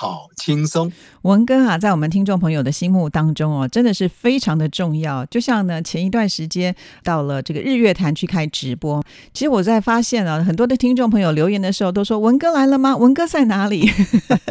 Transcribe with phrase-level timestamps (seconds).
[0.00, 0.92] 好轻松。
[1.22, 5.26] 文哥啊，在我们听众朋友的心目当中哦，真的是非常的重要。
[5.26, 12.96] 就像呢，前一段时间到了这个日月潭去开直播，其实我在发现啊，很多的听众朋友留言的时候都说：“文哥来了吗？
[12.96, 13.90] 文哥在哪里？”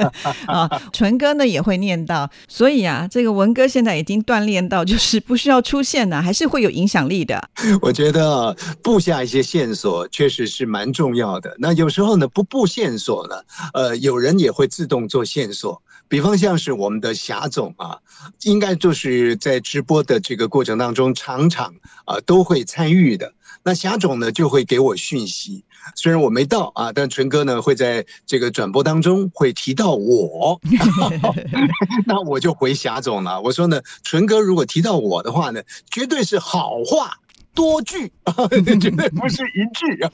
[0.48, 7.42] 啊，纯哥呢也会念到，所以啊，这个文哥现在已经锻炼到，就是不需要出现呢，还是会有影响力的。
[7.82, 11.56] 我觉得啊，布下一些线索确实是蛮重要的。
[11.58, 13.36] 那有时候呢，不布线索呢，
[13.73, 15.83] 呃，有人也会自动做线索。
[16.07, 17.99] 比方像是我们的霞总啊，
[18.41, 23.33] 应该就是在直播的这个过程当中，常常啊都会参与的。
[23.61, 25.63] 那霞总呢就会给我讯息，
[25.95, 30.59] 虽然我没到啊，但纯哥呢会在这个转播当中会提到我，
[32.08, 33.39] 那我就回霞总了。
[33.39, 37.19] 我说呢，纯哥如果提到我的话呢，绝对是好话。
[37.58, 38.33] 多句啊，
[38.80, 40.11] 绝 对不是一句啊。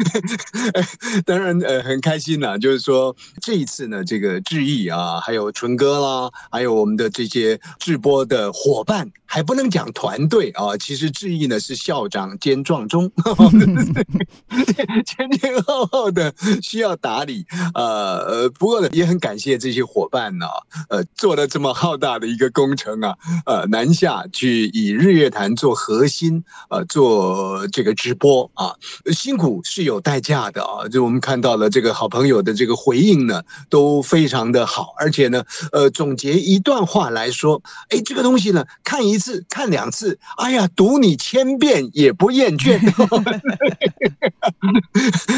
[1.26, 10.74] 当然，呃，很开心呐、就是说这一次呢，这个志毅啊，还有纯哥啦，还有我们的这些直播的伙伴，还不能讲团队啊。
[10.78, 13.12] 其实志毅呢是校长兼壮中，
[15.04, 17.44] 前前后后的需要打理。
[17.74, 20.46] 呃呃，不过呢，也很感谢这些伙伴呢、
[20.88, 28.72] 呃，做了这么浩大的一个工程啊，呃，南下去以日月潭做核心，呃，做这个直播啊，
[29.12, 30.86] 辛苦是有代价的啊。
[30.86, 35.42] 就我们看到了这个好朋友的这个回应呢，都非常的好，而且呢，
[35.72, 42.80] 呃，总结一段话来说，哎，这个东西呢，看一次、看两次，哎呀，读你千遍也不厌倦。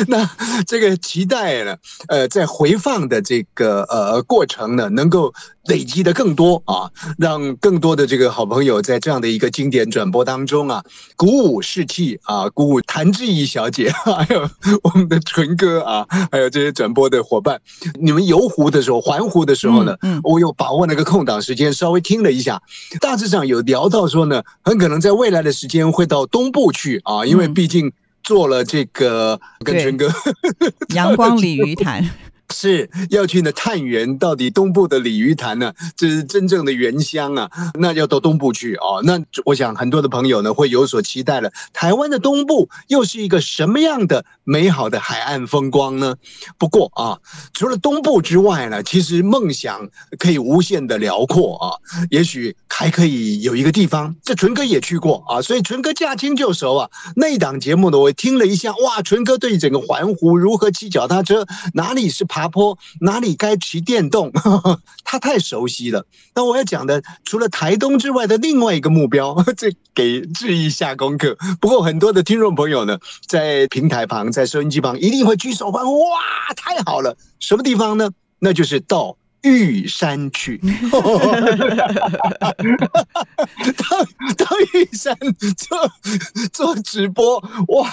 [0.08, 0.28] 那
[0.66, 1.74] 这个期待呢，
[2.08, 5.32] 呃，在回放的这个呃过程呢，能够
[5.68, 10.82] 累积的更多啊，让更多的这个好朋友在这样的一个经典转播当中啊，
[11.16, 14.48] 鼓舞士气啊，鼓舞谭志怡小姐， 还有
[14.82, 17.60] 我们的纯哥啊，还有这些转播的伙伴，
[18.00, 20.20] 你们游湖的时候、环湖的时候呢，嗯嗯。
[20.24, 22.62] 我又把握那个空档时间稍微听了一下，
[23.00, 27.54] 大致上有聊到说呢，很可能在未来的时间会到东部去啊，因为嗯。
[27.54, 27.92] 毕竟
[28.22, 30.08] 做了这个跟对纯哥。
[30.94, 32.08] 阳光鲤鱼潭，
[32.54, 39.02] 是要去呢探源，到底东部的鲤鱼潭呢，这是真正的原乡啊，那要到东部去哦。
[39.04, 46.14] 那我想很多的朋友呢会有所期待了，台湾的东部又是一个什么样的美好的海岸风光呢？
[46.56, 47.18] 不过啊，
[47.52, 49.88] 除了东部之外呢，其实梦想
[50.18, 51.66] 可以无限的辽阔啊，
[52.10, 56.90] 也许还可以有一个地方，这纯哥也去过啊，所以纯哥驾轻就熟啊。
[57.16, 61.44] 那档节目呢，我听了一下，哇，纯哥对整个环湖如何骑脚踏车，
[61.74, 64.32] 哪里是爬坡，哪里该骑电动，
[65.04, 66.06] 他太熟悉了。
[66.34, 71.36] 那我要讲的，除了台东之外的另外一个目标， 这给志毅下功课。
[71.60, 76.18] 不过很多的听众朋友呢，在平台旁，在收音机旁，一定会举手欢呼，哇，
[76.56, 77.16] 太好了！
[77.40, 78.10] 什么地方呢？
[78.38, 79.16] 那就是到。
[79.46, 80.56] 玉山去，
[80.88, 81.04] 到
[84.38, 85.14] 到玉山
[85.54, 85.92] 做
[86.50, 87.38] 做直播，
[87.68, 87.92] 哇！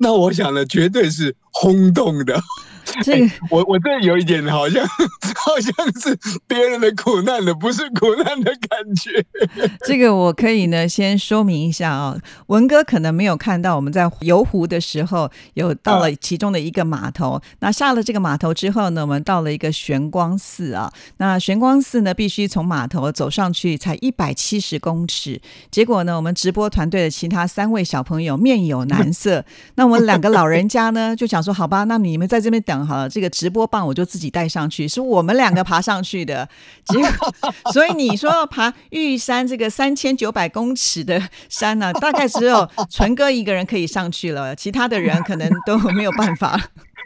[0.00, 2.42] 那我想呢，绝对是轰动的。
[3.02, 9.24] 这个我我这有一点好像好像是别人的苦难的，不是苦难的感觉。
[9.86, 12.16] 这个我可以呢先说明一下啊、
[12.46, 29.44] 文哥可能没有看到我们在游湖的时候有到了其中的一个码头，那下了这个码头之后呢，我们到了一个玄光寺啊，那玄光寺呢必须从码头走上去才一百七十公尺，结果呢我们直播团队的其他三位小朋友面有难色，
[29.76, 36.48] 那我们两个老人家呢就想说好吧，那你们在这边等讲好了，这个直播棒我就自己带上去，是我们两个爬上去的，
[36.86, 37.34] 结果
[37.70, 46.58] 所以你说要爬玉山这个三千九百公尺的山呢、大概只有纯哥一个人可以上去了，其他的人可能都没有办法。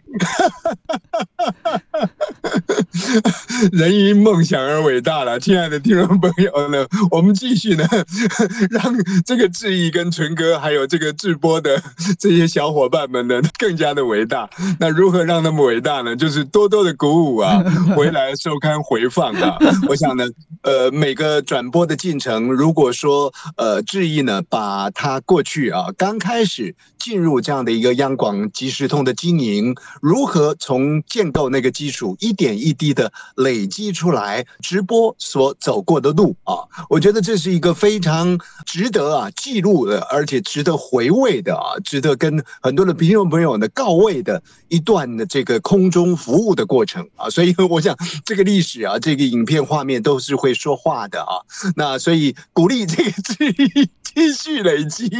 [3.72, 7.84] 人因梦想而伟大了，亲爱的听众朋友呢，我们继续呢，
[8.70, 8.82] 让
[9.24, 11.82] 这个志毅跟纯哥还有这个直播的
[12.18, 14.48] 这些小伙伴们呢，更加的伟大。
[14.78, 16.14] 那如何让他们伟大呢？
[16.16, 17.62] 就是多多的鼓舞啊，
[17.96, 19.58] 回来收看回放啊。
[19.88, 20.24] 我想呢，
[20.62, 36.54] 呃，每个转播的进程，如果说呃志毅呢，把他过去啊刚开始进入这样的一个央广即时通的经营，如何从建构那个基础一点一滴的累积出来，直播所走过的路啊，
[36.88, 47.30] 我觉得这是一个非常值得啊记录的，而且值得回味的啊，值得跟很多的听众朋友呢告慰的一段的这个空中服务的过程啊。
[47.30, 51.40] 所以我想这个历史啊，这个影片画面都是会说话的啊。
[51.76, 55.10] 那所以鼓励这个记忆继续累积，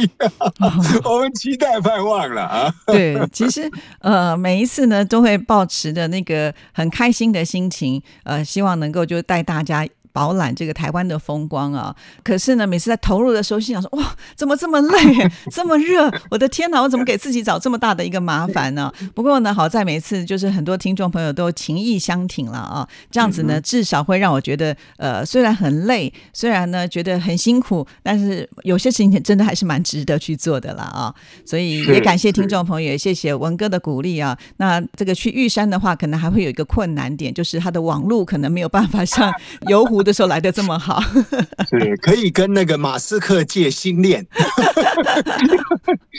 [1.05, 2.73] 我们期待盼望了啊。
[2.87, 3.69] 对，其实
[3.99, 9.87] 呃每一次呢都会保持着那个很开心的心情，呃，希望能够就带大家。
[10.17, 11.95] 饱览这个台湾的风光啊！
[12.23, 16.11] 可是呢，每次在投入的时候，心想说：哇，怎么这么累， 这么热？
[16.31, 18.91] 我的天哪，我怎么给自己找这么大的一个麻烦呢？
[19.13, 31.13] 不过呢，好在每次就是很多听众朋友都情意相挺了啊，这样子呢，至少会让我觉得，呃，虽然很累，虽然呢觉得很辛苦，但是有些事情真的还是蛮值得去做的啦啊！
[31.45, 34.35] 所以也感谢听众朋友，也谢谢文哥的鼓励啊。
[34.57, 39.31] 那这个去玉山的话，可能还会有一个困难点，就是它的网络可能没有办法像
[39.67, 40.06] 游湖。
[40.07, 41.03] 的时候来的这么好，
[41.69, 44.25] 对，可以跟那个马斯克借星链，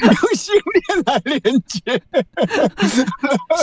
[0.03, 2.03] 用星链来连接。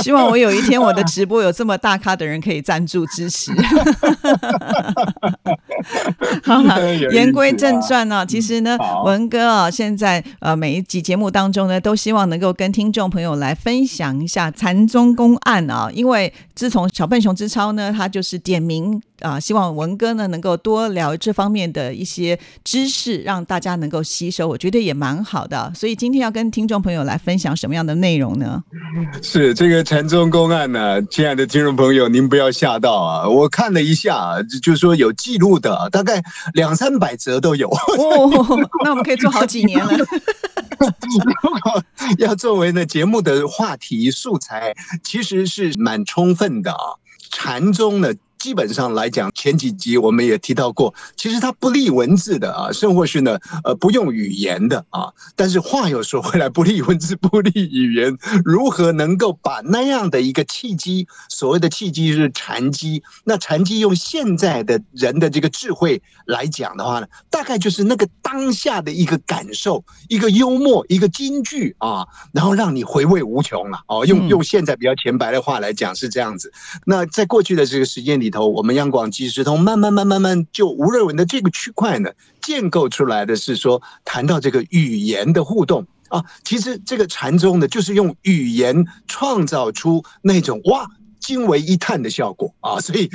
[0.01, 3.51] 希望我有一天我的直播有这么大咖的人可以赞助支持。
[6.44, 8.75] 好了，言归正传呢，其实呢，
[9.06, 19.00] 文哥啊，现在呃每一集节目当中呢，都希望能够跟听众朋友来分享一下禅宗公案啊，因为自从小笨熊之超呢，他就是点名。
[19.22, 25.72] 啊，希望文哥呢能够多聊这方面的一些知识，让大家能够吸收，我觉得也蛮好的。
[25.74, 28.64] 所以今天要跟听众朋友来分享什么样的内容呢？
[29.24, 33.28] 是这个禅宗公案呢，亲爱的听众朋友，您不要吓到啊！
[33.28, 36.22] 我看了一下，就是说有记录的，大概
[36.54, 37.70] 两三百则都有。
[37.70, 40.06] 哦，那我们可以做好几年了。
[42.20, 47.00] 要作为呢节目的话题素材，其实是蛮充分的啊。
[47.32, 48.14] 禅宗呢？
[48.38, 55.12] 基本上来讲，前几集我们也提到过，其实它不利文字的啊，甚或是呢，呃，不用语言的啊。
[55.36, 58.16] 但是话又说回来，不利文字，不利语言，
[58.46, 74.06] 如何能够把那样的一个契机，所谓的契机是禅机，那禅机用现在的人的这个智慧来讲的话呢，大概就是那个当下的一个感受，一个幽默，一个金句啊，然后让你回味无穷了哦。
[74.06, 76.52] 用用现在比较浅白的话来讲是这样子。
[76.86, 78.25] 那在过去的这个时间里。
[78.25, 82.10] 里头，我们央广即时通慢慢慢慢慢就吴瑞文的这个区块呢，
[82.42, 90.89] 建构出来的是说，谈到这个语言的互动啊，其实这个禅宗呢，就是用语言创造出那种哇
[91.19, 93.07] 惊为一叹的效果啊， 所以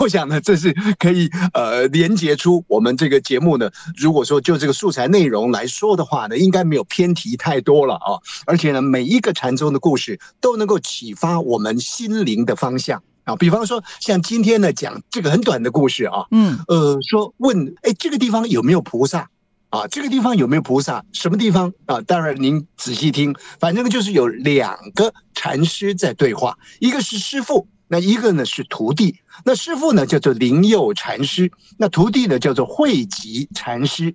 [0.00, 8.16] 我想呢，这是可以呃连接出我们这个节目呢，如果说就这个素材内容来说的话呢，应该没有偏题太多了啊，
[8.46, 13.02] 而且呢，每一个禅宗的故事都能够启发我们心灵的方向。
[13.26, 19.28] 啊，比方说像今天呢讲这个很短的故事啊，嗯，呃，说问，哎，这个地方有没有菩萨？
[19.70, 21.04] 啊，这个地方有没有菩萨？
[21.12, 21.72] 什么地方？
[21.86, 29.16] 啊，当然您仔细听，反正就是有两个禅师在对话，一个是师傅，那一个呢是徒弟。
[29.44, 34.14] 那师傅呢叫做灵佑禅师，那徒弟呢叫做慧吉禅师。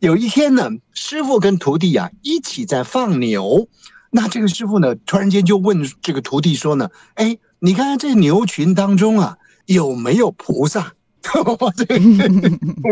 [0.00, 3.68] 有一天呢，师傅跟徒弟啊一起在放牛，
[4.12, 7.36] 那这个师傅呢突然间就问这个徒弟说呢，哎。
[7.66, 10.92] 你看看这牛群当中啊，有没有菩萨？
[11.58, 12.04] 我这个徒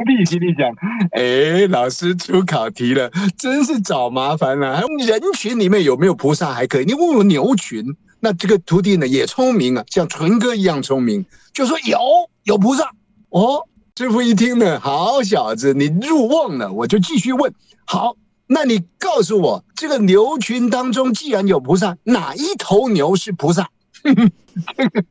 [0.04, 0.68] 弟心里想：
[1.12, 4.82] 哎，老师出考题了，真是找麻烦了。
[5.06, 7.86] 人群里面有没有菩萨还可以，你问问牛群，
[8.18, 11.96] 那这个徒弟呢也聪明啊，像纯哥一样聪明，就说有
[12.42, 12.90] 有菩萨。
[13.28, 17.54] 哦，师傅一听呢，好小子，你入瓮了，我就继续问。
[17.84, 18.16] 好，
[18.48, 23.68] 那你告诉我，这个牛群当中既然有菩萨，哪一头牛是菩萨？
[24.76, 25.04] 这个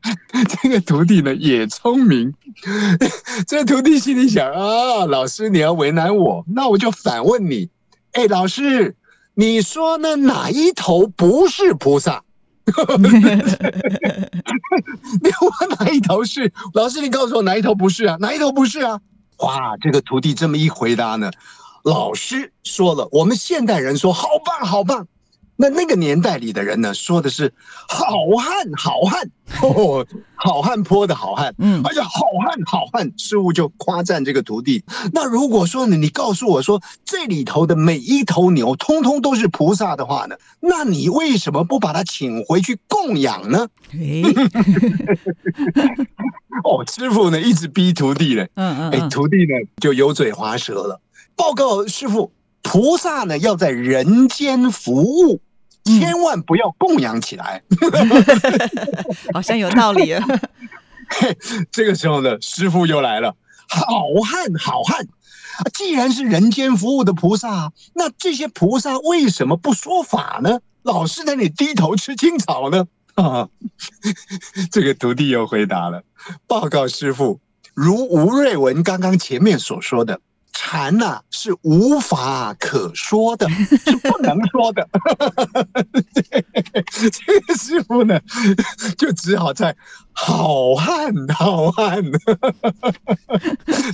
[0.62, 2.32] 这个徒弟呢也聪明，
[3.46, 7.68] 这个徒弟心里想啊，老师你要为难我，那我就反问你，
[8.12, 8.94] 哎，老师，
[9.34, 12.22] 你说那哪一头不是菩萨？
[12.64, 12.70] 你
[15.40, 16.52] 问哪一头是？
[16.72, 18.16] 老师你告诉我哪一头不是啊？
[18.20, 19.00] 哪一头不是啊？
[19.38, 21.30] 哇，这个徒弟这么一回答呢，
[21.82, 25.08] 老师说了，我们现代人说好棒好棒。
[25.56, 27.52] 那那个年代里的人呢，说的是
[27.88, 28.06] 好
[28.36, 29.30] 汉，好汉
[29.62, 32.10] 哦， 好汉坡的好汉，嗯，而且好
[32.44, 34.82] 汉，好汉，师傅就夸赞这个徒弟。
[35.12, 43.68] 那如果说呢，你告诉我说这里头的每一头牛通通都是菩萨的话呢，那你为什么不把他请回去供养呢？
[46.64, 51.00] 哦，师傅呢一直逼徒弟呢，嗯嗯，哎，徒弟呢就油嘴滑舌了，
[51.36, 52.32] 报告师傅。
[52.66, 55.38] 菩萨呢，要在人间服务，
[55.84, 57.62] 千万不要供养起来。
[59.32, 60.14] 好像有道理。
[61.70, 63.36] 这个时候呢，师傅又来了。
[63.68, 65.06] 好汉，好汉，
[65.72, 70.60] 既然是人间服务的菩萨，那这些菩萨为什么不说法呢？
[70.82, 72.86] 老是在那里低头吃青草呢？
[73.14, 73.48] 啊，
[74.72, 76.02] 这个徒弟又回答了：
[76.46, 77.40] 报告师傅，
[77.74, 80.20] 如吴瑞文刚刚前面所说的。
[80.56, 84.88] 禅呐是无法可说的，是不能说的。
[87.10, 88.18] 这个师傅呢，
[88.96, 89.76] 就只好在
[90.14, 92.02] 好汉， 好汉，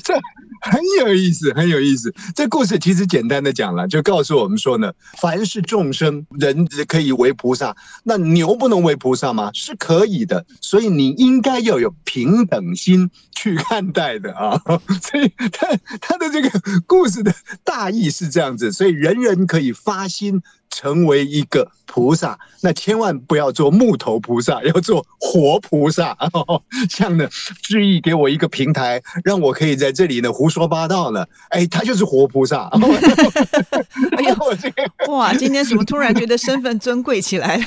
[0.05, 0.15] 这。
[0.63, 2.15] 很有意思，很有意思。
[2.37, 7.75] 这故事其实简单的讲了，就告诉我们说呢，凡是众生，人可以为菩萨，
[8.05, 9.51] 那牛不能为菩萨吗？
[9.55, 10.45] 是可以的。
[10.61, 14.61] 所以你应该要有平等心去看待的啊。
[15.01, 15.67] 所以他
[15.99, 16.51] 他的这个
[16.87, 17.35] 故事的
[17.65, 20.43] 大意是这样子，所以人人可以发心。
[20.71, 26.17] 成为一个菩萨，那千万不要做木头菩萨， 要做活菩萨。
[26.89, 27.29] 这样呢，
[27.63, 31.27] 志毅给我一个平台，让我可以在这里呢胡说八道呢。
[31.51, 32.71] 哎，他就是活菩萨。
[34.17, 37.65] 哎呦，我这个哇， 今天怎么突然觉得身份尊贵起来了？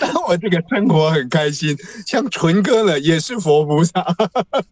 [0.00, 1.76] 但 我这个生活很开心。
[2.06, 4.04] 像纯哥呢，也是佛菩萨，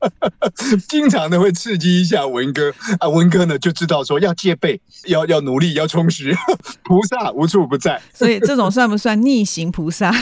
[0.89, 6.35] 经常呢会刺激一下文哥啊，文哥呢就知道说要戒备，要要努力，要充实。
[6.85, 10.15] 菩萨无处不在，所以这种算不算逆行菩萨？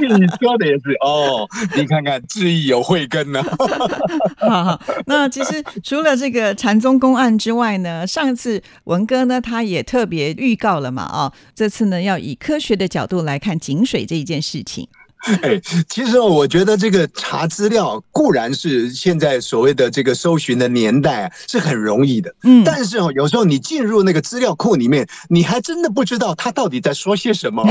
[0.00, 3.42] 你说的也是哦，你看看智毅有慧根呢。
[4.38, 14.88] 好，好那其实除了这个禅宗公案之外呢，上次文哥呢他也特别预告了嘛，啊，这次呢要以科学的角度来看井水这一件事情。
[15.42, 27.64] 哎，其实我觉得这个查资料固然是现在所谓的这个搜寻的年代是很容易的，嗯，但是哦，有时候你进入那个资料库里面，你还真的不知道他到底在说些什么，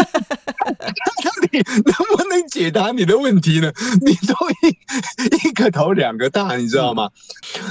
[0.66, 3.72] 他到底能不能解答你的问题呢？
[4.02, 7.10] 你都一一个头两个大，你知道吗？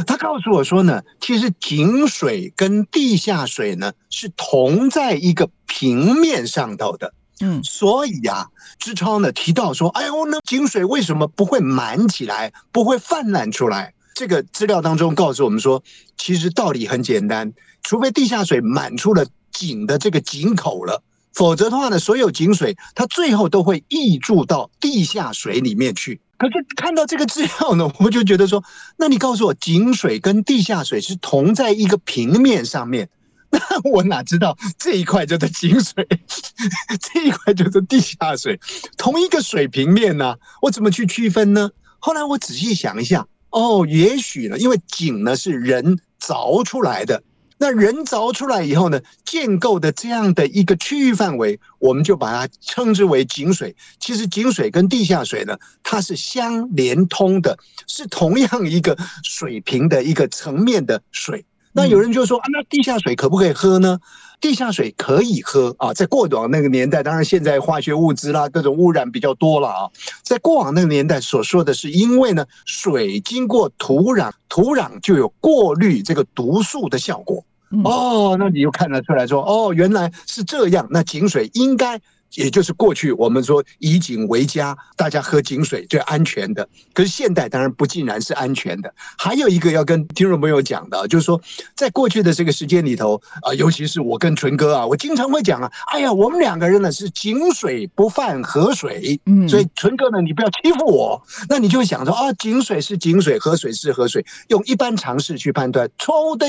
[0.08, 7.13] 他告诉我说呢，其实井水跟地下水呢是同在一个平面上头的。
[7.41, 8.48] 嗯，所以呀，
[8.79, 13.93] 志超呢提到说，哎呦，那井水为什么不会满起来，不会泛滥出来？
[14.13, 15.81] 这个资料当中告诉我们说，
[16.17, 17.53] 其实道理很简单，
[17.84, 21.01] 除非地下水满出了井的这个井口了，
[21.33, 26.19] 否则的话呢，所有井水它最后都会溢注到地下水里面去。
[26.38, 28.63] 可是看到这个资料呢，我就觉得说，
[28.98, 33.09] 那你告诉我，井水跟地下水是同在一个平面上面？
[33.51, 33.59] 那
[33.89, 36.07] 我哪知道这一块就是井水，
[37.01, 38.59] 这一块就是地下水，
[38.95, 40.36] 同一个水平面呢？
[40.62, 41.69] 我怎么去区分呢？
[41.98, 47.24] 后来我仔细想一下，哦，也许呢，因为井呢是人凿出来的，
[47.61, 53.75] 那人凿出来以后呢，建构的这样的一个区域范围，我们就把它称之为井水。
[53.99, 61.43] 其实井水跟地下水呢，它是相连通的，是同样一个水平的一个层面的水。
[61.73, 63.99] 那有人就说啊，那地下水可不可以喝呢？
[64.39, 69.89] 地下水可以喝啊，在过往那个年代，当然现在化学物质啦，各种污染比较多了啊。
[70.23, 77.43] 在过往那个年代所说的是，因为呢，水经过土壤，土壤就有过滤这个毒素的效果。
[77.83, 80.88] 哦，那你就看得出来说，哦，原来是这样。
[80.89, 81.99] 那井水应该。
[82.35, 86.69] 也就是过去我们说以井为家，大家喝井水最安全的。
[86.93, 88.93] 可是现代当然不尽然是安全的。
[89.17, 91.41] 还有一个要跟听众朋友讲的，就是说
[91.75, 101.19] 在过去的这个时间里头啊，尤其是我跟纯哥啊，我经常会讲啊，哎呀，我们两个人呢是井水不犯河水，嗯，所以纯哥呢，你不要欺负我。
[101.49, 106.45] 那你就想说啊，井水是井水，河水是河水，用一般常识去判断，错误的。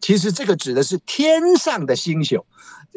[0.00, 2.44] 其实这个指的是天上的星宿。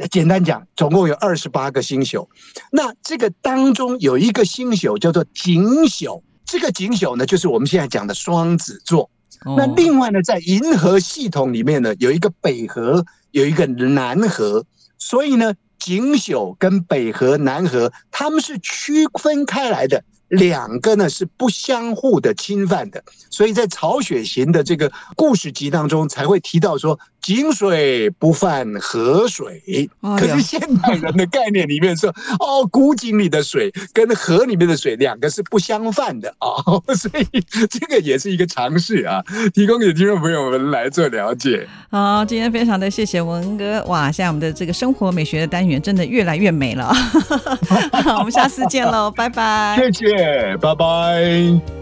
[0.09, 2.27] 简单讲，总共有二十八个星宿，
[2.71, 9.09] 那这个当中有一个星宿叫做井宿，这个井宿呢，就是我们现在讲的双子座。
[9.43, 14.65] 那另外呢，在银河系统里面呢，有一个北河，有一个南河，
[14.97, 20.03] 所以呢，井宿跟北河、南河，他们是区分开来的。
[20.31, 29.61] 两个呢是不相互的侵犯的，所以在曹雪芹的这个故事集当中才会提到说井水不犯河水。
[30.01, 32.09] 可是现代人的概念里面说，
[32.39, 39.21] 哦，古井里的水跟河里面的水两个是不相犯的啊、哦， 所以这个也是一个尝试啊，
[39.53, 41.67] 提供给听众朋友们来做了解。
[41.89, 46.91] 好，今天非常的谢谢文哥，哇，现在我们的这个生活美学的单元真的越来越美了，
[48.17, 49.75] 我们下次见喽，拜拜。
[49.77, 50.20] 谢谢，
[50.57, 51.80] 拜拜。